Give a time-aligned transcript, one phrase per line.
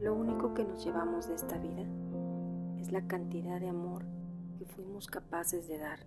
[0.00, 1.84] Lo único que nos llevamos de esta vida
[2.80, 4.04] es la cantidad de amor
[4.58, 6.00] que fuimos capaces de dar.